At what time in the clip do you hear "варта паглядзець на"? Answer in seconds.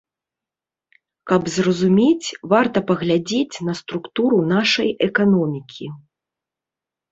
2.55-3.77